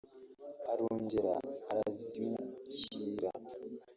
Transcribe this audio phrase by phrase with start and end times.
[0.71, 1.33] arongera
[1.71, 3.29] arizamukira